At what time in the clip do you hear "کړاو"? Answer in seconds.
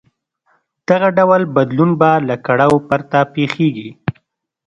2.45-2.73